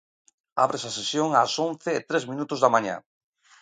Ábrese 0.65 0.87
a 0.89 0.95
sesión 0.99 1.29
ás 1.43 1.53
once 1.69 1.89
e 1.99 2.05
tres 2.09 2.23
minutos 2.31 2.61
da 2.63 2.73
mañá. 2.75 2.95